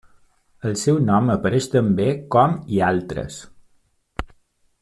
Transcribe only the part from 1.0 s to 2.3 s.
nom apareix també